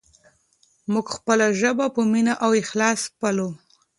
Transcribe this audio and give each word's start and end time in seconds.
موږ 0.91 1.07
خپله 1.17 1.45
ژبه 1.59 1.85
په 1.95 2.01
مینه 2.11 2.33
او 2.45 2.51
اخلاص 2.61 3.01
پالو. 3.19 3.49